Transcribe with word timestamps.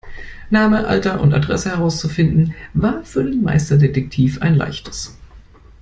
Name, 0.49 0.87
Alter 0.87 1.19
und 1.21 1.31
Adresse 1.31 1.69
herauszufinden, 1.69 2.55
war 2.73 3.05
für 3.05 3.23
den 3.23 3.43
Meisterdetektiv 3.43 4.41
ein 4.41 4.55
Leichtes. 4.55 5.15